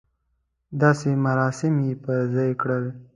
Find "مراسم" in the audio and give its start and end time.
1.25-1.73